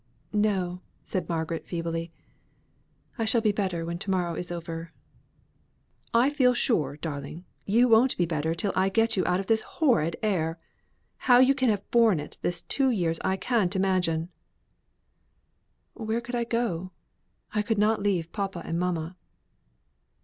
[0.33, 2.11] "No!" said Margaret feebly.
[3.19, 4.91] "I shall be better when to morrow is over."
[6.11, 9.61] "I feel sure, darling, you won't be better till I get you out of this
[9.61, 10.57] horrid air.
[11.29, 14.29] How you can have borne it these two years I can't imagine."
[15.93, 16.91] "Where could I go to?
[17.59, 19.15] I could not leave papa and mamma."